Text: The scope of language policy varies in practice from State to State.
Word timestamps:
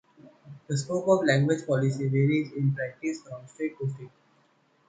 The 0.67 0.75
scope 0.77 1.07
of 1.09 1.27
language 1.27 1.67
policy 1.67 2.09
varies 2.09 2.51
in 2.53 2.73
practice 2.73 3.21
from 3.21 3.45
State 3.45 3.77
to 3.77 3.87
State. 3.87 4.09